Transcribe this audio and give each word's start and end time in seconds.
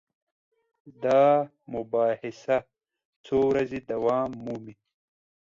دا 1.03 1.23
مباحثه 1.73 2.57
څو 3.25 3.37
ورځې 3.49 3.79
دوام 3.91 4.29
مومي. 4.43 4.75